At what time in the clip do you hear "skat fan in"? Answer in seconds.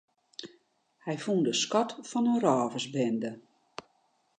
1.61-2.41